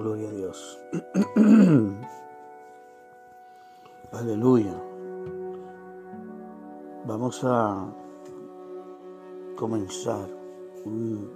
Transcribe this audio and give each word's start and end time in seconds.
Gloria 0.00 0.30
a 0.30 0.32
Dios. 0.32 0.78
Aleluya. 4.12 4.74
Vamos 7.04 7.44
a 7.44 7.86
comenzar. 9.56 10.26
En 10.86 11.28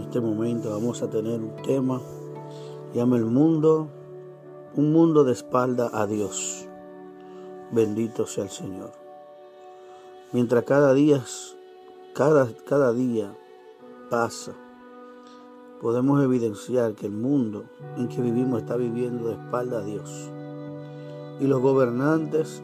este 0.00 0.22
momento 0.22 0.70
vamos 0.70 1.02
a 1.02 1.10
tener 1.10 1.42
un 1.42 1.54
tema. 1.56 2.00
Llama 2.94 3.18
el 3.18 3.26
mundo, 3.26 3.90
un 4.74 4.90
mundo 4.90 5.22
de 5.24 5.32
espalda 5.32 5.90
a 5.92 6.06
Dios. 6.06 6.66
Bendito 7.72 8.26
sea 8.26 8.44
el 8.44 8.50
Señor. 8.50 8.92
Mientras 10.32 10.64
cada 10.64 10.94
día, 10.94 11.22
cada, 12.14 12.48
cada 12.66 12.94
día 12.94 13.36
pasa, 14.08 14.54
podemos 15.80 16.22
evidenciar 16.22 16.94
que 16.94 17.06
el 17.06 17.12
mundo 17.12 17.64
en 17.96 18.08
que 18.08 18.20
vivimos 18.20 18.60
está 18.60 18.76
viviendo 18.76 19.28
de 19.28 19.34
espalda 19.34 19.78
a 19.78 19.82
Dios. 19.82 20.30
Y 21.40 21.46
los 21.46 21.62
gobernantes 21.62 22.62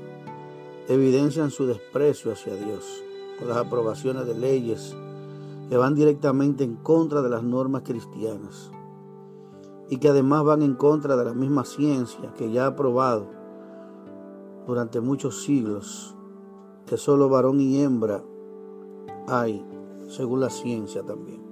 evidencian 0.89 1.51
su 1.51 1.67
desprecio 1.67 2.33
hacia 2.33 2.55
Dios 2.55 3.03
con 3.39 3.49
las 3.49 3.57
aprobaciones 3.57 4.27
de 4.27 4.35
leyes 4.35 4.95
que 5.69 5.77
van 5.77 5.95
directamente 5.95 6.63
en 6.63 6.77
contra 6.77 7.23
de 7.23 7.31
las 7.31 7.43
normas 7.43 7.83
cristianas 7.85 8.71
y 9.89 9.97
que 9.97 10.09
además 10.09 10.45
van 10.45 10.63
en 10.63 10.75
contra 10.75 11.17
de 11.17 11.25
la 11.25 11.33
misma 11.33 11.65
ciencia 11.65 12.35
que 12.37 12.53
ya 12.53 12.67
ha 12.67 12.77
probado 12.77 13.29
durante 14.67 15.01
muchos 15.01 15.43
siglos 15.43 16.15
que 16.87 16.97
solo 16.97 17.29
varón 17.29 17.61
y 17.61 17.81
hembra 17.83 18.23
hay, 19.27 19.65
según 20.09 20.41
la 20.41 20.51
ciencia 20.51 21.03
también. 21.03 21.46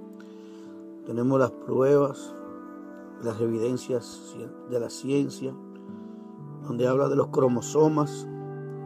Tenemos 1.05 1.39
las 1.39 1.51
pruebas, 1.51 2.33
las 3.23 3.39
evidencias 3.39 4.35
de 4.69 4.79
la 4.79 4.89
ciencia, 4.89 5.53
donde 6.67 6.87
habla 6.87 7.07
de 7.07 7.15
los 7.15 7.27
cromosomas 7.27 8.27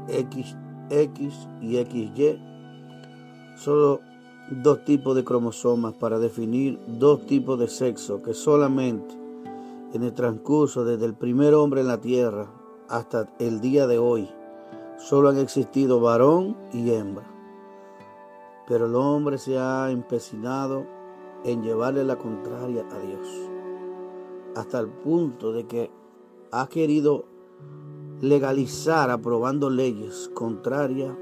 XX 0.08 0.56
y 1.62 1.78
XY. 1.78 2.40
Solo 3.58 4.02
dos 4.52 4.84
tipos 4.84 5.16
de 5.16 5.24
cromosomas 5.24 5.94
para 5.94 6.20
definir 6.20 6.80
dos 6.88 7.26
tipos 7.26 7.58
de 7.60 7.68
sexo 7.68 8.22
que 8.22 8.34
solamente 8.34 9.16
en 9.94 10.04
el 10.04 10.14
transcurso 10.14 10.84
desde 10.84 11.06
el 11.06 11.14
primer 11.14 11.54
hombre 11.54 11.82
en 11.82 11.88
la 11.88 12.02
tierra 12.02 12.48
hasta 12.90 13.30
el 13.40 13.62
día 13.62 13.88
de 13.88 13.98
hoy 13.98 14.30
solo 14.98 15.30
han 15.30 15.38
existido 15.38 16.00
varón 16.02 16.58
y 16.74 16.92
hembra. 16.92 17.26
Pero 18.68 18.88
el 18.88 18.96
hombre 18.96 19.38
se 19.38 19.58
ha 19.58 19.90
empecinado 19.90 20.86
en 21.44 21.64
llevarle 21.64 22.04
la 22.04 22.18
contraria 22.18 22.86
a 22.90 23.00
Dios. 23.00 23.28
Hasta 24.56 24.80
el 24.80 24.90
punto 24.90 25.54
de 25.54 25.66
que 25.68 25.92
ha 26.52 26.68
querido 26.68 27.26
legalizar 28.22 29.10
aprobando 29.10 29.70
leyes 29.70 30.30
contrarias 30.34 31.16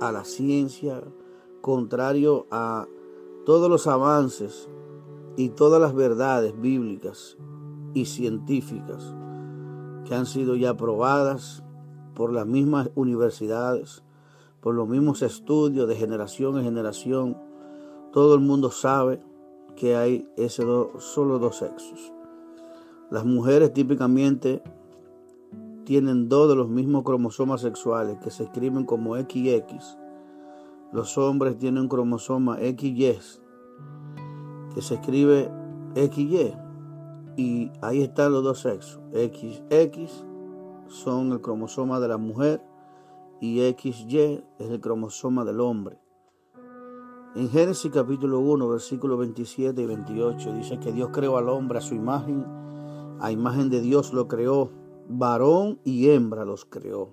a 0.00 0.12
la 0.12 0.24
ciencia, 0.24 1.02
contrario 1.60 2.46
a 2.50 2.86
todos 3.44 3.68
los 3.68 3.86
avances 3.86 4.68
y 5.36 5.50
todas 5.50 5.80
las 5.80 5.94
verdades 5.94 6.58
bíblicas 6.60 7.36
y 7.94 8.04
científicas 8.04 9.14
que 10.04 10.14
han 10.14 10.26
sido 10.26 10.54
ya 10.54 10.70
aprobadas 10.70 11.64
por 12.14 12.32
las 12.32 12.46
mismas 12.46 12.90
universidades, 12.94 14.02
por 14.60 14.74
los 14.74 14.88
mismos 14.88 15.22
estudios 15.22 15.88
de 15.88 15.96
generación 15.96 16.58
en 16.58 16.64
generación. 16.64 17.36
Todo 18.12 18.34
el 18.34 18.40
mundo 18.40 18.70
sabe 18.70 19.22
que 19.76 19.96
hay 19.96 20.28
ese 20.36 20.62
solo 20.98 21.38
dos 21.38 21.58
sexos. 21.58 22.12
Las 23.10 23.24
mujeres 23.24 23.72
típicamente 23.72 24.62
tienen 25.84 26.28
dos 26.28 26.48
de 26.48 26.56
los 26.56 26.68
mismos 26.68 27.04
cromosomas 27.04 27.60
sexuales 27.60 28.18
que 28.22 28.30
se 28.30 28.44
escriben 28.44 28.84
como 28.84 29.16
XX. 29.16 29.96
Los 30.92 31.16
hombres 31.16 31.56
tienen 31.58 31.82
un 31.84 31.88
cromosoma 31.88 32.56
XY 32.56 33.18
que 34.74 34.82
se 34.82 34.94
escribe 34.94 35.48
XY. 35.94 36.54
Y 37.36 37.70
ahí 37.82 38.02
están 38.02 38.32
los 38.32 38.42
dos 38.42 38.60
sexos. 38.60 39.00
XX 39.12 40.24
son 40.88 41.32
el 41.32 41.40
cromosoma 41.40 42.00
de 42.00 42.08
la 42.08 42.16
mujer 42.16 42.62
y 43.40 43.60
XY 43.60 44.42
es 44.58 44.70
el 44.70 44.80
cromosoma 44.80 45.44
del 45.44 45.60
hombre. 45.60 45.98
En 47.36 47.50
Génesis 47.50 47.92
capítulo 47.92 48.40
1, 48.40 48.66
versículos 48.66 49.18
27 49.18 49.82
y 49.82 49.84
28 49.84 50.54
dice 50.54 50.80
que 50.80 50.90
Dios 50.90 51.10
creó 51.12 51.36
al 51.36 51.50
hombre 51.50 51.76
a 51.76 51.82
su 51.82 51.94
imagen, 51.94 52.46
a 53.20 53.30
imagen 53.30 53.68
de 53.68 53.82
Dios 53.82 54.14
lo 54.14 54.26
creó, 54.26 54.70
varón 55.06 55.78
y 55.84 56.08
hembra 56.08 56.46
los 56.46 56.64
creó. 56.64 57.12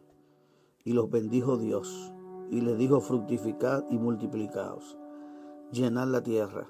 Y 0.86 0.94
los 0.94 1.10
bendijo 1.10 1.58
Dios 1.58 2.14
y 2.50 2.62
les 2.62 2.78
dijo 2.78 3.02
fructificad 3.02 3.84
y 3.90 3.98
multiplicaos, 3.98 4.98
llenad 5.74 6.08
la 6.08 6.24
tierra. 6.24 6.68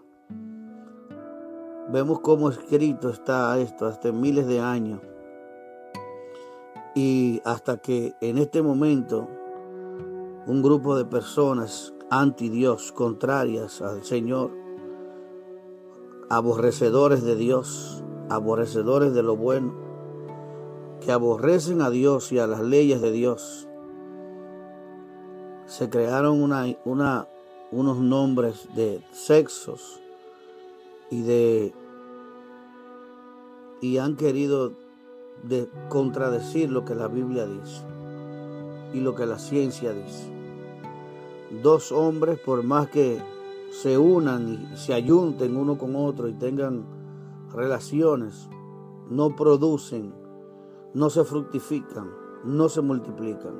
Vemos 1.91 2.21
cómo 2.21 2.49
escrito 2.49 3.11
está 3.11 3.55
esto 3.59 3.85
hasta 3.85 4.11
miles 4.11 4.47
de 4.47 4.61
años. 4.61 4.99
Y 6.95 7.39
hasta 7.45 7.77
que 7.77 8.15
en 8.19 8.39
este 8.39 8.63
momento 8.63 9.27
un 10.47 10.63
grupo 10.63 10.97
de 10.97 11.05
personas 11.05 11.92
anti 12.09 12.49
Dios, 12.49 12.91
contrarias 12.91 13.81
al 13.81 14.03
Señor, 14.03 14.51
aborrecedores 16.29 17.23
de 17.23 17.35
Dios, 17.35 18.03
aborrecedores 18.29 19.13
de 19.13 19.23
lo 19.23 19.35
bueno, 19.35 19.73
que 21.01 21.11
aborrecen 21.11 21.81
a 21.81 21.89
Dios 21.89 22.31
y 22.31 22.39
a 22.39 22.47
las 22.47 22.61
leyes 22.61 23.01
de 23.01 23.11
Dios. 23.11 23.67
Se 25.65 25.89
crearon 25.89 26.41
unos 26.41 27.97
nombres 27.97 28.67
de 28.75 29.03
sexos 29.11 30.01
y 31.09 31.21
de 31.23 31.73
y 33.81 33.97
han 33.97 34.15
querido 34.15 34.71
de 35.43 35.67
contradecir 35.89 36.71
lo 36.71 36.85
que 36.85 36.95
la 36.95 37.07
Biblia 37.07 37.45
dice 37.45 37.81
y 38.93 39.01
lo 39.01 39.13
que 39.13 39.25
la 39.25 39.37
ciencia 39.37 39.91
dice 39.91 40.42
dos 41.61 41.91
hombres, 41.91 42.39
por 42.39 42.63
más 42.63 42.87
que 42.89 43.21
se 43.71 43.97
unan 43.97 44.69
y 44.73 44.77
se 44.77 44.93
ayunten 44.93 45.57
uno 45.57 45.77
con 45.77 45.95
otro 45.95 46.27
y 46.27 46.33
tengan 46.33 46.85
relaciones, 47.51 48.49
no 49.09 49.35
producen, 49.35 50.13
no 50.93 51.09
se 51.09 51.23
fructifican, 51.23 52.11
no 52.43 52.69
se 52.69 52.81
multiplican. 52.81 53.53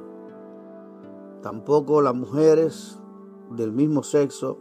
Tampoco 1.41 2.01
las 2.01 2.15
mujeres 2.15 2.99
del 3.51 3.71
mismo 3.71 4.03
sexo 4.03 4.57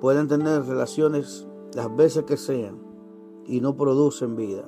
pueden 0.00 0.28
tener 0.28 0.64
relaciones 0.64 1.46
las 1.74 1.94
veces 1.94 2.24
que 2.24 2.36
sean 2.36 2.78
y 3.44 3.60
no 3.60 3.76
producen 3.76 4.36
vida, 4.36 4.64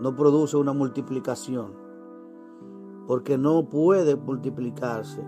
no 0.00 0.14
produce 0.16 0.56
una 0.56 0.72
multiplicación, 0.72 1.72
porque 3.06 3.38
no 3.38 3.68
puede 3.68 4.16
multiplicarse 4.16 5.22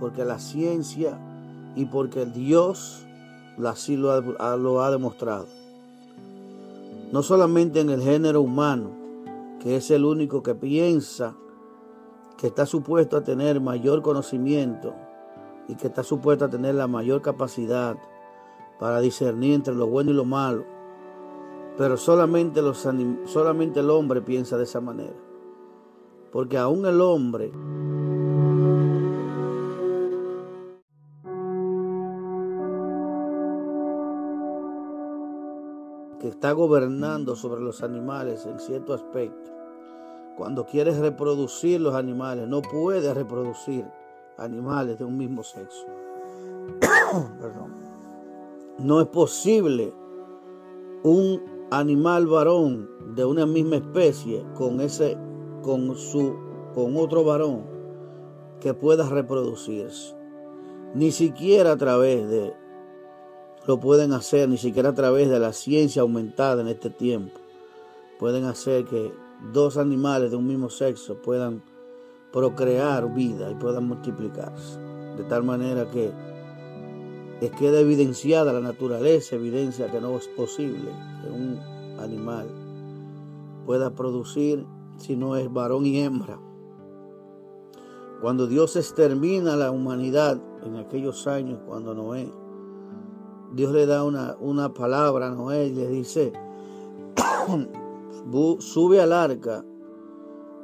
porque 0.00 0.24
la 0.24 0.38
ciencia 0.38 1.18
y 1.76 1.84
porque 1.84 2.26
Dios 2.26 3.06
así 3.64 3.96
lo 3.96 4.10
ha, 4.10 4.56
lo 4.56 4.82
ha 4.82 4.90
demostrado. 4.90 5.46
No 7.12 7.22
solamente 7.22 7.80
en 7.80 7.90
el 7.90 8.00
género 8.00 8.40
humano, 8.40 8.90
que 9.60 9.76
es 9.76 9.90
el 9.90 10.04
único 10.04 10.42
que 10.42 10.54
piensa 10.54 11.34
que 12.38 12.46
está 12.46 12.64
supuesto 12.64 13.18
a 13.18 13.22
tener 13.22 13.60
mayor 13.60 14.00
conocimiento 14.00 14.94
y 15.68 15.74
que 15.74 15.88
está 15.88 16.02
supuesto 16.02 16.46
a 16.46 16.48
tener 16.48 16.74
la 16.74 16.86
mayor 16.86 17.20
capacidad 17.20 17.96
para 18.78 19.00
discernir 19.00 19.54
entre 19.54 19.74
lo 19.74 19.86
bueno 19.86 20.10
y 20.10 20.14
lo 20.14 20.24
malo. 20.24 20.64
Pero 21.76 21.98
solamente, 21.98 22.62
los, 22.62 22.88
solamente 23.26 23.80
el 23.80 23.90
hombre 23.90 24.22
piensa 24.22 24.56
de 24.56 24.64
esa 24.64 24.80
manera. 24.80 25.14
Porque 26.32 26.56
aún 26.56 26.86
el 26.86 27.00
hombre 27.00 27.52
está 36.40 36.52
gobernando 36.52 37.36
sobre 37.36 37.60
los 37.60 37.82
animales 37.82 38.46
en 38.46 38.58
cierto 38.58 38.94
aspecto. 38.94 39.50
Cuando 40.38 40.64
quieres 40.64 40.96
reproducir 40.96 41.82
los 41.82 41.94
animales, 41.94 42.48
no 42.48 42.62
puedes 42.62 43.14
reproducir 43.14 43.84
animales 44.38 44.98
de 44.98 45.04
un 45.04 45.18
mismo 45.18 45.42
sexo. 45.42 45.86
No 48.78 49.02
es 49.02 49.08
posible 49.08 49.92
un 51.02 51.42
animal 51.70 52.26
varón 52.26 52.88
de 53.14 53.26
una 53.26 53.44
misma 53.44 53.76
especie 53.76 54.42
con 54.54 54.80
ese 54.80 55.18
con 55.60 55.94
su 55.94 56.34
con 56.74 56.96
otro 56.96 57.22
varón 57.22 57.66
que 58.58 58.72
pueda 58.72 59.06
reproducirse. 59.06 60.16
Ni 60.94 61.10
siquiera 61.10 61.72
a 61.72 61.76
través 61.76 62.26
de 62.30 62.54
lo 63.66 63.78
pueden 63.78 64.12
hacer, 64.12 64.48
ni 64.48 64.56
siquiera 64.56 64.90
a 64.90 64.94
través 64.94 65.28
de 65.28 65.38
la 65.38 65.52
ciencia 65.52 66.02
aumentada 66.02 66.62
en 66.62 66.68
este 66.68 66.90
tiempo. 66.90 67.38
Pueden 68.18 68.44
hacer 68.44 68.84
que 68.84 69.12
dos 69.52 69.76
animales 69.76 70.30
de 70.30 70.36
un 70.36 70.46
mismo 70.46 70.68
sexo 70.70 71.16
puedan 71.22 71.62
procrear 72.32 73.12
vida 73.14 73.50
y 73.50 73.54
puedan 73.54 73.86
multiplicarse. 73.88 74.78
De 75.16 75.24
tal 75.24 75.42
manera 75.42 75.90
que 75.90 76.12
queda 77.58 77.80
evidenciada 77.80 78.52
la 78.52 78.60
naturaleza, 78.60 79.36
evidencia 79.36 79.90
que 79.90 80.00
no 80.00 80.16
es 80.16 80.28
posible 80.28 80.90
que 81.22 81.30
un 81.30 81.58
animal 81.98 82.48
pueda 83.66 83.94
producir 83.94 84.66
si 84.96 85.16
no 85.16 85.36
es 85.36 85.52
varón 85.52 85.86
y 85.86 86.00
hembra. 86.00 86.38
Cuando 88.20 88.46
Dios 88.46 88.76
extermina 88.76 89.56
la 89.56 89.70
humanidad 89.70 90.40
en 90.64 90.76
aquellos 90.76 91.26
años, 91.26 91.58
cuando 91.66 91.94
Noé, 91.94 92.30
Dios 93.52 93.72
le 93.72 93.86
da 93.86 94.04
una, 94.04 94.36
una 94.40 94.72
palabra 94.72 95.28
a 95.28 95.30
Noé 95.30 95.66
y 95.66 95.74
le 95.74 95.88
dice, 95.88 96.32
sube 98.60 99.00
al 99.00 99.12
arca 99.12 99.64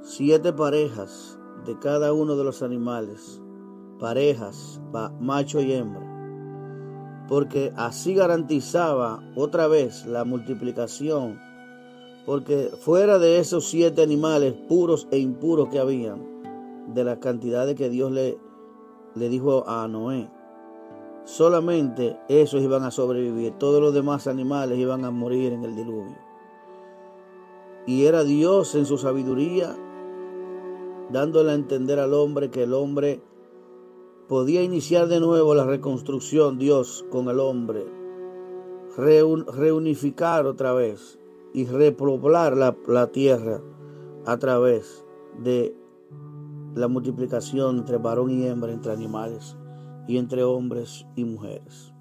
siete 0.03 0.53
parejas 0.53 1.37
de 1.65 1.77
cada 1.81 2.13
uno 2.13 2.37
de 2.37 2.45
los 2.45 2.63
animales, 2.63 3.43
parejas, 3.99 4.81
macho 5.21 5.61
y 5.61 5.73
hembra, 5.73 7.27
porque 7.29 7.73
así 7.77 8.15
garantizaba 8.15 9.21
otra 9.35 9.67
vez 9.67 10.07
la 10.07 10.25
multiplicación, 10.25 11.41
porque 12.25 12.71
fuera 12.81 13.19
de 13.19 13.41
esos 13.41 13.69
siete 13.69 14.03
animales 14.03 14.55
puros 14.69 15.09
e 15.11 15.19
impuros 15.19 15.69
que 15.71 15.81
habían, 15.81 16.37
de 16.95 17.03
las 17.03 17.19
cantidades 17.19 17.75
que 17.75 17.91
Dios 17.91 18.13
le, 18.13 18.39
le 19.17 19.29
dijo 19.29 19.69
a 19.69 19.89
Noé, 19.89 20.31
solamente 21.27 22.17
esos 22.29 22.63
iban 22.63 22.85
a 22.85 22.93
sobrevivir, 22.93 23.53
todos 23.59 23.83
los 23.83 23.93
demás 23.93 24.29
animales 24.29 24.79
iban 24.79 25.05
a 25.05 25.11
morir 25.11 25.53
en 25.53 25.65
el 25.65 25.75
diluvio. 25.75 26.17
Y 27.85 28.07
era 28.07 28.25
Dios 28.25 28.75
en 28.77 28.87
su 28.87 28.97
sabiduría 28.97 29.77
dándole 31.11 31.51
a 31.51 31.55
entender 31.55 31.99
al 31.99 32.15
hombre 32.15 32.51
que 32.51 32.63
el 32.63 32.73
hombre 32.73 33.21
podía 34.29 34.63
iniciar 34.63 35.09
de 35.09 35.21
nuevo 35.21 35.55
la 35.55 35.65
reconstrucción, 35.65 36.59
Dios 36.59 37.05
con 37.11 37.29
el 37.29 37.41
hombre, 37.41 37.85
reunificar 38.97 40.47
otra 40.47 40.73
vez 40.73 41.19
y 41.53 41.67
repoblar 41.67 42.57
la, 42.57 42.77
la 42.87 43.09
tierra 43.09 43.61
a 44.27 44.37
través 44.39 45.05
de 45.43 45.77
la 46.75 46.89
multiplicación 46.89 47.79
entre 47.79 47.99
varón 47.99 48.31
y 48.31 48.47
hembra, 48.47 48.73
entre 48.73 48.93
animales 48.93 49.57
y 50.07 50.19
entre 50.19 50.45
hombres 50.45 51.07
y 51.17 51.25
mujeres. 51.25 51.93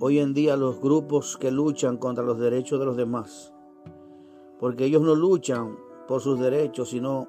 Hoy 0.00 0.18
en 0.18 0.34
día 0.34 0.56
los 0.56 0.80
grupos 0.80 1.36
que 1.36 1.50
luchan 1.50 1.96
contra 1.96 2.22
los 2.22 2.38
derechos 2.38 2.78
de 2.78 2.86
los 2.86 2.96
demás, 2.96 3.52
porque 4.60 4.84
ellos 4.84 5.02
no 5.02 5.14
luchan 5.14 5.76
por 6.06 6.20
sus 6.20 6.38
derechos, 6.38 6.90
sino 6.90 7.28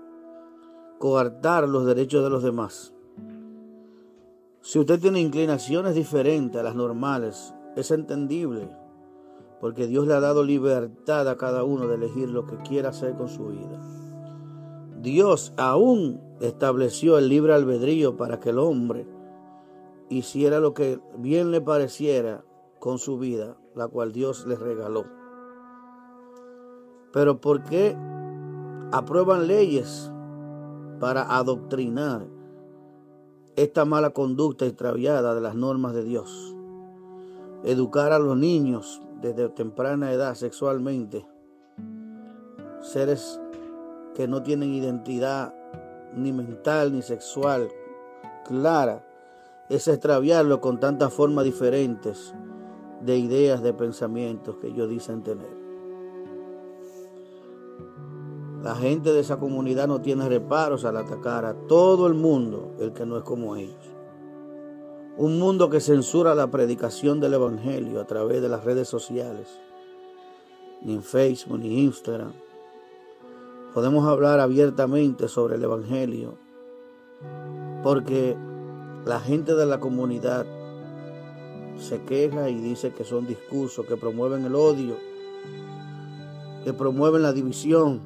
coartar 1.00 1.68
los 1.68 1.86
derechos 1.86 2.24
de 2.24 2.30
los 2.30 2.44
demás. 2.44 2.94
Si 4.62 4.78
usted 4.78 5.00
tiene 5.00 5.22
inclinaciones 5.22 5.96
diferentes 5.96 6.60
a 6.60 6.64
las 6.64 6.76
normales, 6.76 7.54
es 7.76 7.92
entendible, 7.92 8.70
porque 9.62 9.88
Dios 9.88 10.06
le 10.06 10.14
ha 10.14 10.20
dado 10.20 10.44
libertad 10.44 11.28
a 11.28 11.38
cada 11.38 11.64
uno 11.64 11.88
de 11.88 11.96
elegir 11.96 12.30
lo 12.30 12.46
que 12.46 12.58
quiera 12.58 12.90
hacer 12.90 13.16
con 13.16 13.30
su 13.30 13.48
vida. 13.48 13.82
Dios 15.02 15.54
aún 15.58 16.22
estableció 16.40 17.18
el 17.18 17.30
libre 17.30 17.54
albedrío 17.54 18.18
para 18.18 18.40
que 18.40 18.50
el 18.50 18.60
hombre 18.60 19.06
hiciera 20.10 20.60
lo 20.60 20.74
que 20.74 21.00
bien 21.18 21.52
le 21.52 21.62
pareciera 21.62 22.44
con 22.80 22.98
su 22.98 23.18
vida, 23.18 23.58
la 23.76 23.88
cual 23.88 24.12
Dios 24.12 24.46
le 24.48 24.56
regaló. 24.56 25.06
Pero 27.12 27.42
¿por 27.42 27.64
qué 27.64 27.98
aprueban 28.92 29.48
leyes 29.48 30.12
para 31.00 31.36
adoctrinar 31.38 32.26
esta 33.56 33.86
mala 33.86 34.12
conducta 34.12 34.66
extraviada 34.66 35.36
de 35.36 35.42
las 35.42 35.56
normas 35.56 35.94
de 35.94 36.04
Dios. 36.04 36.56
Educar 37.64 38.14
a 38.14 38.20
los 38.20 38.38
niños 38.38 39.02
desde 39.22 39.50
temprana 39.50 40.14
edad 40.14 40.34
sexualmente. 40.36 41.26
Seres 42.82 43.40
que 44.16 44.28
no 44.28 44.44
tienen 44.44 44.74
identidad 44.74 45.54
ni 46.16 46.32
mental 46.32 46.94
ni 46.94 47.02
sexual 47.02 47.70
clara. 48.46 49.06
Es 49.70 49.88
extraviarlo 49.88 50.62
con 50.62 50.80
tantas 50.80 51.14
formas 51.14 51.46
diferentes 51.46 52.34
de 53.02 53.18
ideas, 53.18 53.62
de 53.62 53.74
pensamientos 53.74 54.58
que 54.58 54.68
ellos 54.68 54.90
dicen 54.90 55.24
tener. 55.24 55.60
La 58.64 58.76
gente 58.76 59.14
de 59.14 59.22
esa 59.22 59.40
comunidad 59.40 59.88
no 59.88 60.02
tiene 60.02 60.28
reparos 60.28 60.84
al 60.84 60.98
atacar 60.98 61.46
a 61.46 61.54
todo 61.54 62.08
el 62.08 62.14
mundo, 62.14 62.74
el 62.80 62.92
que 62.92 63.06
no 63.06 63.18
es 63.18 63.24
como 63.24 63.56
ellos. 63.56 63.90
Un 65.18 65.40
mundo 65.40 65.70
que 65.70 65.80
censura 65.80 66.36
la 66.36 66.52
predicación 66.52 67.22
del 67.22 67.36
Evangelio 67.36 68.02
a 68.02 68.06
través 68.06 68.42
de 68.42 68.50
las 68.50 68.66
redes 68.66 68.90
sociales, 68.90 69.48
ni 70.82 70.94
en 70.94 71.04
Facebook 71.04 71.60
ni 71.60 71.84
Instagram. 71.84 72.34
Podemos 73.74 74.08
hablar 74.08 74.40
abiertamente 74.40 75.28
sobre 75.28 75.56
el 75.56 75.64
Evangelio, 75.64 76.38
porque 77.84 78.36
la 79.06 79.20
gente 79.20 79.54
de 79.54 79.66
la 79.68 79.80
comunidad 79.80 80.46
se 81.78 82.02
queja 82.02 82.50
y 82.50 82.60
dice 82.60 82.94
que 82.94 83.04
son 83.04 83.28
discursos 83.28 83.86
que 83.86 83.96
promueven 83.96 84.44
el 84.44 84.56
odio, 84.56 84.96
que 86.64 86.74
promueven 86.74 87.22
la 87.22 87.32
división, 87.32 88.02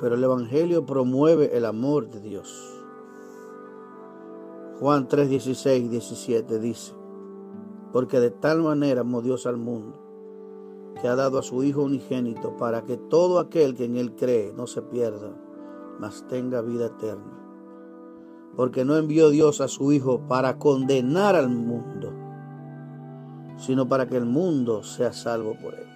pero 0.00 0.14
el 0.16 0.24
Evangelio 0.24 0.86
promueve 0.86 1.56
el 1.56 1.66
amor 1.66 2.10
de 2.10 2.20
Dios. 2.20 2.72
Juan 4.80 5.06
3, 5.06 5.28
16 5.28 5.84
y 5.84 5.88
17 5.88 6.58
dice, 6.58 6.94
porque 7.92 8.18
de 8.18 8.30
tal 8.30 8.62
manera 8.62 9.02
amó 9.02 9.22
Dios 9.22 9.46
al 9.46 9.58
mundo, 9.58 10.01
que 11.00 11.08
ha 11.08 11.16
dado 11.16 11.38
a 11.38 11.42
su 11.42 11.62
Hijo 11.64 11.82
unigénito 11.82 12.56
para 12.56 12.82
que 12.82 12.96
todo 12.96 13.38
aquel 13.38 13.74
que 13.74 13.84
en 13.84 13.96
Él 13.96 14.14
cree 14.14 14.52
no 14.52 14.66
se 14.66 14.82
pierda, 14.82 15.30
mas 15.98 16.26
tenga 16.28 16.60
vida 16.60 16.86
eterna. 16.86 17.38
Porque 18.56 18.84
no 18.84 18.96
envió 18.96 19.30
Dios 19.30 19.60
a 19.60 19.68
su 19.68 19.92
Hijo 19.92 20.20
para 20.28 20.58
condenar 20.58 21.36
al 21.36 21.48
mundo, 21.48 22.12
sino 23.56 23.88
para 23.88 24.06
que 24.06 24.16
el 24.16 24.26
mundo 24.26 24.82
sea 24.82 25.12
salvo 25.12 25.56
por 25.60 25.74
Él. 25.74 25.88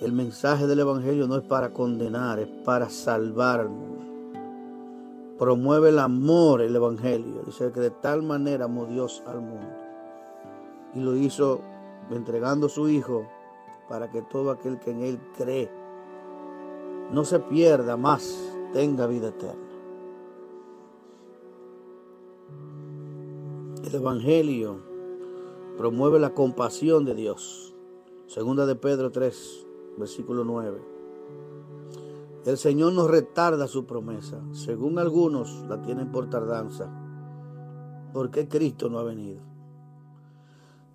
El 0.00 0.12
mensaje 0.12 0.66
del 0.66 0.80
Evangelio 0.80 1.26
no 1.26 1.36
es 1.36 1.44
para 1.44 1.72
condenar, 1.72 2.38
es 2.38 2.48
para 2.64 2.90
salvar 2.90 3.60
al 3.60 3.70
mundo. 3.70 3.96
Promueve 5.38 5.88
el 5.88 5.98
amor 5.98 6.60
el 6.60 6.76
Evangelio. 6.76 7.42
Dice 7.44 7.72
que 7.72 7.80
de 7.80 7.90
tal 7.90 8.22
manera 8.22 8.66
amó 8.66 8.86
Dios 8.86 9.22
al 9.26 9.40
mundo. 9.40 9.72
Y 10.94 11.00
lo 11.00 11.14
hizo 11.16 11.60
entregando 12.10 12.66
a 12.66 12.70
su 12.70 12.88
Hijo 12.88 13.26
para 13.88 14.10
que 14.10 14.22
todo 14.22 14.50
aquel 14.50 14.78
que 14.78 14.90
en 14.90 15.02
Él 15.02 15.20
cree 15.36 15.70
no 17.12 17.24
se 17.24 17.38
pierda 17.38 17.96
más, 17.96 18.36
tenga 18.72 19.06
vida 19.06 19.28
eterna. 19.28 19.66
El 23.84 23.94
Evangelio 23.94 24.80
promueve 25.76 26.18
la 26.18 26.34
compasión 26.34 27.04
de 27.04 27.14
Dios. 27.14 27.74
Segunda 28.26 28.66
de 28.66 28.74
Pedro 28.74 29.12
3, 29.12 29.66
versículo 29.98 30.44
9. 30.44 30.80
El 32.46 32.58
Señor 32.58 32.92
no 32.92 33.06
retarda 33.06 33.68
su 33.68 33.86
promesa, 33.86 34.40
según 34.52 34.98
algunos 34.98 35.64
la 35.68 35.82
tienen 35.82 36.10
por 36.10 36.28
tardanza, 36.30 36.90
porque 38.12 38.48
Cristo 38.48 38.88
no 38.88 38.98
ha 38.98 39.04
venido. 39.04 39.55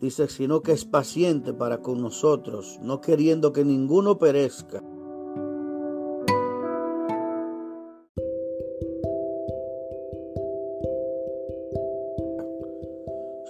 Dice, 0.02 0.28
sino 0.28 0.62
que 0.62 0.72
es 0.72 0.84
paciente 0.84 1.54
para 1.54 1.82
con 1.82 2.02
nosotros, 2.02 2.80
no 2.82 3.02
queriendo 3.02 3.54
que 3.54 3.64
ninguno 3.64 4.18
perezca. 4.18 4.84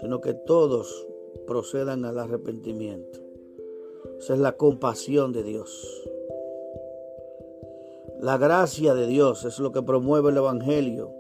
sino 0.02 0.20
que 0.20 0.34
todos 0.34 1.08
procedan 1.46 2.06
al 2.06 2.18
arrepentimiento. 2.18 3.20
Esa 4.18 4.34
es 4.34 4.40
la 4.40 4.58
compasión 4.58 5.32
de 5.32 5.44
Dios. 5.44 6.10
La 8.20 8.38
gracia 8.38 8.94
de 8.96 9.08
Dios 9.08 9.46
es 9.46 9.60
lo 9.60 9.72
que 9.72 9.84
promueve 9.84 10.32
el 10.32 10.38
Evangelio, 10.38 11.14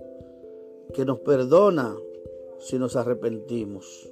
que 0.93 1.05
nos 1.05 1.19
perdona 1.19 1.95
si 2.59 2.79
nos 2.79 2.95
arrepentimos. 2.95 4.11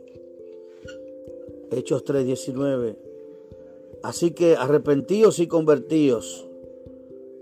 Hechos 1.72 2.04
3:19. 2.04 2.98
Así 4.04 4.32
que 4.32 4.56
arrepentíos 4.56 5.40
y 5.40 5.48
convertíos 5.48 6.48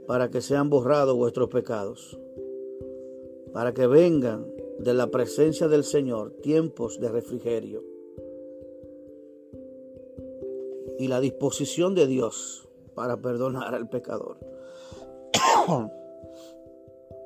para 0.08 0.30
que 0.30 0.42
sean 0.42 0.70
borrados 0.70 1.16
vuestros 1.16 1.50
pecados, 1.50 2.20
para 3.54 3.74
que 3.74 3.88
vengan 3.88 4.46
de 4.80 4.94
la 4.94 5.08
presencia 5.08 5.68
del 5.68 5.84
Señor, 5.84 6.32
tiempos 6.42 7.00
de 7.00 7.10
refrigerio 7.10 7.84
y 10.98 11.08
la 11.08 11.20
disposición 11.20 11.94
de 11.94 12.08
Dios 12.08 12.68
para 12.96 13.18
perdonar 13.18 13.76
al 13.76 13.90
pecador. 13.90 14.38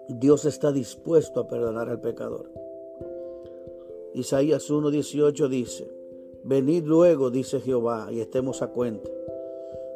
Dios 0.09 0.45
está 0.45 0.71
dispuesto 0.71 1.39
a 1.39 1.47
perdonar 1.47 1.89
al 1.89 2.01
pecador. 2.01 2.51
Isaías 4.13 4.69
1:18 4.69 5.47
dice, 5.47 6.00
Venid 6.43 6.85
luego, 6.85 7.29
dice 7.29 7.59
Jehová, 7.59 8.07
y 8.11 8.19
estemos 8.19 8.61
a 8.61 8.67
cuenta. 8.67 9.09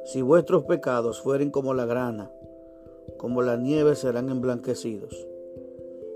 Si 0.05 0.21
vuestros 0.21 0.63
pecados 0.65 1.19
fueren 1.19 1.49
como 1.49 1.73
la 1.73 1.85
grana, 1.85 2.31
como 3.17 3.41
la 3.41 3.57
nieve 3.57 3.95
serán 3.95 4.29
emblanquecidos. 4.29 5.27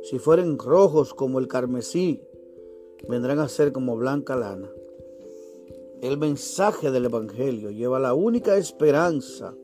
Si 0.03 0.19
fueren 0.19 0.59
rojos 0.59 1.15
como 1.15 1.39
el 1.39 1.47
carmesí, 1.47 2.21
vendrán 3.07 3.39
a 3.39 3.49
ser 3.49 3.71
como 3.71 3.97
blanca 3.97 4.35
lana. 4.35 4.69
El 6.01 6.17
mensaje 6.17 6.91
del 6.91 7.05
Evangelio 7.05 7.71
lleva 7.71 7.99
la 7.99 8.13
única 8.13 8.55
esperanza 8.55 9.55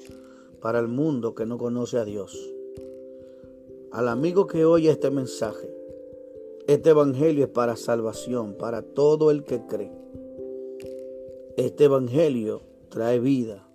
para 0.62 0.79
el 0.79 0.88
mundo 0.88 1.36
que 1.36 1.45
no 1.45 1.60
conoce 1.60 2.00
a 2.00 2.05
Dios. 2.05 2.36
Al 3.91 4.07
amigo 4.07 4.48
que 4.48 4.65
oye 4.65 4.89
este 4.89 5.12
mensaje, 5.12 5.72
este 6.67 6.89
Evangelio 6.89 7.45
es 7.45 7.51
para 7.51 7.75
salvación, 7.75 8.55
para 8.57 8.81
todo 8.81 9.29
el 9.29 9.43
que 9.43 9.65
cree. 9.67 10.04
Este 11.57 11.85
Evangelio 11.85 12.63
trae 12.89 13.17
vida. 13.17 13.65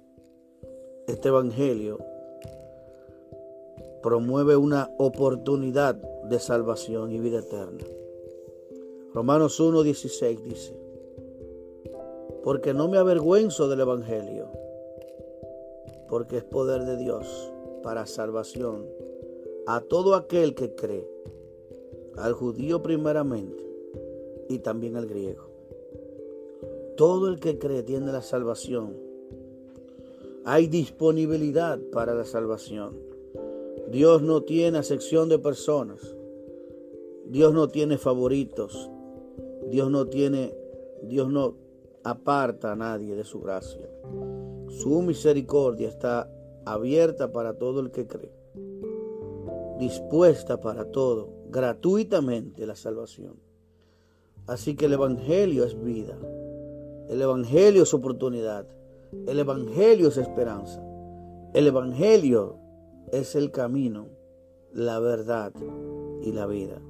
Este 1.06 1.28
Evangelio 1.28 1.98
promueve 4.02 4.58
una 4.58 4.90
oportunidad 4.98 5.94
de 5.94 6.38
salvación 6.40 7.10
y 7.10 7.18
vida 7.18 7.38
eterna. 7.38 7.82
Romanos 9.14 9.58
1.16 9.58 10.40
dice, 10.42 10.78
porque 12.44 12.74
no 12.74 12.86
me 12.86 12.98
avergüenzo 12.98 13.66
del 13.66 13.80
Evangelio, 13.80 14.50
porque 16.06 16.36
es 16.36 16.44
poder 16.44 16.84
de 16.84 16.98
Dios 16.98 17.50
para 17.82 18.04
salvación 18.04 18.86
a 19.66 19.80
todo 19.80 20.16
aquel 20.16 20.54
que 20.54 20.74
cree, 20.74 21.08
al 22.18 22.34
judío 22.34 22.82
primeramente 22.82 23.64
y 24.50 24.58
también 24.58 24.96
al 24.96 25.06
griego. 25.06 25.49
Todo 26.96 27.28
el 27.28 27.40
que 27.40 27.58
cree 27.58 27.82
tiene 27.82 28.12
la 28.12 28.22
salvación. 28.22 28.96
Hay 30.44 30.66
disponibilidad 30.66 31.78
para 31.92 32.14
la 32.14 32.24
salvación. 32.24 32.98
Dios 33.90 34.22
no 34.22 34.42
tiene 34.42 34.78
acepción 34.78 35.28
de 35.28 35.38
personas. 35.38 36.16
Dios 37.26 37.54
no 37.54 37.68
tiene 37.68 37.98
favoritos. 37.98 38.90
Dios 39.68 39.90
no 39.90 40.06
tiene, 40.06 40.54
Dios 41.02 41.28
no 41.28 41.54
aparta 42.02 42.72
a 42.72 42.76
nadie 42.76 43.14
de 43.14 43.24
su 43.24 43.40
gracia. 43.40 43.88
Su 44.68 45.02
misericordia 45.02 45.88
está 45.88 46.30
abierta 46.64 47.32
para 47.32 47.54
todo 47.54 47.80
el 47.80 47.90
que 47.90 48.06
cree, 48.06 48.32
dispuesta 49.78 50.60
para 50.60 50.90
todo, 50.90 51.28
gratuitamente 51.50 52.66
la 52.66 52.76
salvación. 52.76 53.36
Así 54.46 54.74
que 54.74 54.86
el 54.86 54.94
Evangelio 54.94 55.64
es 55.64 55.80
vida, 55.82 56.18
el 57.10 57.20
Evangelio 57.20 57.82
es 57.82 57.92
oportunidad, 57.92 58.68
el 59.26 59.40
Evangelio 59.40 60.08
es 60.08 60.16
esperanza, 60.16 60.80
el 61.54 61.66
Evangelio 61.66 62.56
es 63.10 63.34
el 63.34 63.50
camino, 63.50 64.06
la 64.72 65.00
verdad 65.00 65.52
y 66.22 66.30
la 66.30 66.46
vida. 66.46 66.80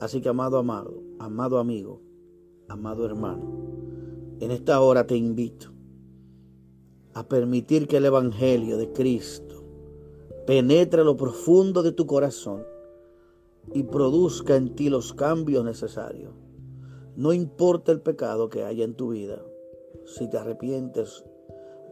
Así 0.00 0.20
que 0.20 0.30
amado 0.30 0.58
amado, 0.58 1.00
amado 1.20 1.60
amigo, 1.60 2.02
amado 2.66 3.06
hermano, 3.06 3.44
en 4.40 4.50
esta 4.50 4.80
hora 4.80 5.06
te 5.06 5.16
invito 5.16 5.68
a 7.14 7.28
permitir 7.28 7.86
que 7.86 7.98
el 7.98 8.06
Evangelio 8.06 8.78
de 8.78 8.90
Cristo 8.90 9.62
penetre 10.44 11.04
lo 11.04 11.16
profundo 11.16 11.84
de 11.84 11.92
tu 11.92 12.04
corazón 12.04 12.64
y 13.72 13.84
produzca 13.84 14.56
en 14.56 14.74
ti 14.74 14.90
los 14.90 15.12
cambios 15.12 15.64
necesarios. 15.64 16.32
No 17.20 17.34
importa 17.34 17.92
el 17.92 18.00
pecado 18.00 18.48
que 18.48 18.64
haya 18.64 18.82
en 18.82 18.94
tu 18.94 19.10
vida, 19.10 19.42
si 20.06 20.26
te 20.30 20.38
arrepientes, 20.38 21.22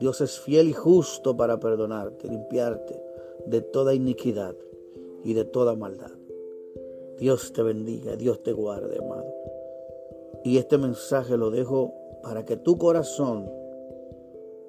Dios 0.00 0.22
es 0.22 0.40
fiel 0.40 0.68
y 0.68 0.72
justo 0.72 1.36
para 1.36 1.60
perdonarte, 1.60 2.28
limpiarte 2.28 2.98
de 3.44 3.60
toda 3.60 3.92
iniquidad 3.92 4.56
y 5.22 5.34
de 5.34 5.44
toda 5.44 5.74
maldad. 5.74 6.12
Dios 7.18 7.52
te 7.52 7.62
bendiga, 7.62 8.16
Dios 8.16 8.42
te 8.42 8.52
guarde, 8.52 8.96
amado. 8.96 9.26
Y 10.44 10.56
este 10.56 10.78
mensaje 10.78 11.36
lo 11.36 11.50
dejo 11.50 11.92
para 12.22 12.46
que 12.46 12.56
tu 12.56 12.78
corazón 12.78 13.50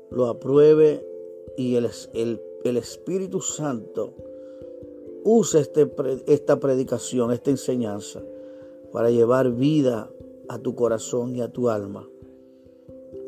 lo 0.09 0.25
apruebe 0.27 1.07
y 1.55 1.77
el, 1.77 1.89
el, 2.65 2.75
Espíritu 2.75 3.39
Santo 3.39 4.11
use 5.23 5.61
este, 5.61 5.89
esta 6.27 6.59
predicación, 6.59 7.31
esta 7.31 7.49
enseñanza, 7.49 8.21
para 8.91 9.09
llevar 9.09 9.51
vida 9.51 10.11
a 10.49 10.57
tu 10.57 10.75
corazón 10.75 11.35
y 11.35 11.41
a 11.41 11.53
tu 11.53 11.69
alma. 11.69 12.09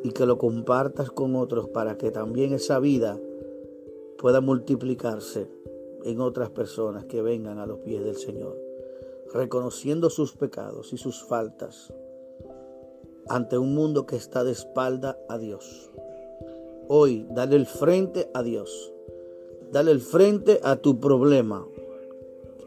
Y 0.04 0.12
que 0.12 0.26
lo 0.26 0.38
compartas 0.38 1.12
con 1.12 1.36
otros 1.36 1.70
para 1.70 1.98
que 1.98 2.12
también 2.12 2.52
esa 2.52 2.80
vida 2.80 3.20
pueda 4.18 4.42
multiplicarse 4.42 5.48
en 6.04 6.20
otras 6.20 6.50
personas 6.50 7.06
que 7.06 7.22
vengan 7.22 7.60
a 7.60 7.68
los 7.68 7.80
pies 7.80 8.04
del 8.04 8.16
Señor, 8.16 8.58
reconociendo 9.34 10.10
sus 10.10 10.34
pecados 10.34 10.94
y 10.94 10.98
sus 10.98 11.24
faltas 11.24 11.94
ante 13.30 13.58
un 13.58 13.76
mundo 13.76 14.08
que 14.08 14.16
está 14.16 14.44
de 14.44 14.52
espalda 14.52 15.18
a 15.30 15.38
Dios. 15.38 15.92
Hoy, 16.88 17.28
dale 17.30 17.56
el 17.56 17.68
frente 17.68 18.30
a 18.34 18.42
Dios. 18.42 18.92
Dale 19.72 19.92
el 19.92 20.02
frente 20.02 20.60
a 20.64 20.76
tu 20.78 21.00
problema, 21.00 21.66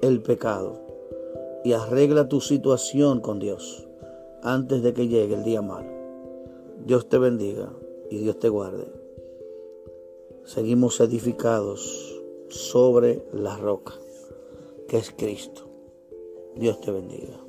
el 0.00 0.23
pecado. 0.23 0.80
Y 1.64 1.73
arregla 1.73 2.28
tu 2.28 2.40
situación 2.40 3.20
con 3.20 3.40
Dios 3.40 3.88
antes 4.44 4.82
de 4.82 4.92
que 4.92 5.08
llegue 5.08 5.34
el 5.34 5.42
día 5.42 5.62
malo. 5.62 5.90
Dios 6.84 7.08
te 7.08 7.18
bendiga 7.18 7.72
y 8.10 8.18
Dios 8.18 8.38
te 8.38 8.48
guarde. 8.48 8.86
Seguimos 10.44 11.00
edificados 11.00 12.22
sobre 12.50 13.26
la 13.32 13.56
roca, 13.56 13.94
que 14.86 14.98
es 14.98 15.10
Cristo. 15.10 15.62
Dios 16.56 16.80
te 16.80 16.92
bendiga. 16.92 17.43